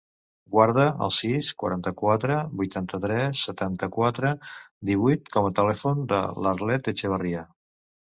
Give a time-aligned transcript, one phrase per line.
[0.53, 4.31] Guarda el sis, quaranta-quatre, vuitanta-tres, setanta-quatre,
[4.91, 7.45] divuit com a telèfon de l'Arlet Echevarria.